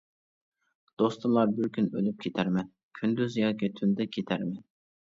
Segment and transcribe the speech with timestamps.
[1.01, 4.61] دوستلار بىر كۈن ئۆلۈپ كېتەرمەن، كۈندۈز ياكى تۈندە كېتەرمەن.